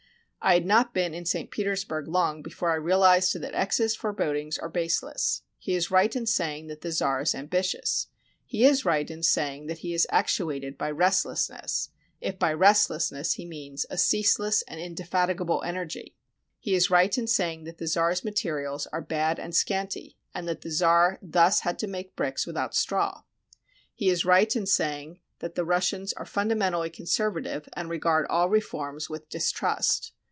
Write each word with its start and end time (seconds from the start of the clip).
I 0.43 0.55
had 0.55 0.65
not 0.65 0.91
been 0.91 1.13
in 1.13 1.25
St. 1.25 1.51
Petersburg 1.51 2.07
long 2.07 2.41
before 2.41 2.71
I 2.73 2.79
reahzed 2.79 3.39
that 3.39 3.53
X 3.53 3.79
's 3.79 3.95
forebodings 3.95 4.57
are 4.57 4.69
baseless. 4.69 5.43
He 5.59 5.75
is 5.75 5.91
right 5.91 6.13
in 6.15 6.25
saying 6.25 6.65
that 6.65 6.81
the 6.81 6.91
czar 6.91 7.21
is 7.21 7.35
ambitious. 7.35 8.07
He 8.43 8.65
is 8.65 8.83
right 8.83 9.11
in 9.11 9.21
saying 9.21 9.67
that 9.67 9.77
he 9.77 9.93
is 9.93 10.07
actuated 10.09 10.79
by 10.79 10.89
restlessness, 10.89 11.89
if 12.21 12.39
by 12.39 12.53
restlessness 12.53 13.33
he 13.33 13.45
means 13.45 13.85
a 13.91 13.99
ceaseless 13.99 14.63
and 14.63 14.79
indefatigable 14.81 15.61
energy. 15.61 16.15
He 16.57 16.73
is 16.73 16.89
right 16.89 17.15
in 17.19 17.27
saying 17.27 17.65
that 17.65 17.77
the 17.77 17.85
czar's 17.85 18.23
materials 18.23 18.87
are 18.87 18.99
bad 18.99 19.37
and 19.37 19.53
scanty 19.53 20.17
and 20.33 20.47
that 20.47 20.61
the 20.61 20.71
czar 20.71 21.19
thus 21.21 21.59
had 21.59 21.77
to 21.77 21.85
make 21.87 22.15
bricks 22.15 22.47
without 22.47 22.73
straw. 22.73 23.21
He 23.93 24.09
is 24.09 24.25
right 24.25 24.53
in 24.55 24.65
saying 24.65 25.19
that 25.37 25.53
the 25.53 25.63
Russians 25.65 26.13
are 26.13 26.25
fun 26.25 26.49
RUSSIA 26.49 26.55
damentally 26.57 26.91
conservative 26.91 27.69
and 27.73 27.91
regard 27.91 28.25
all 28.27 28.49
reforms 28.49 29.07
with 29.07 29.29
distrust. 29.29 30.13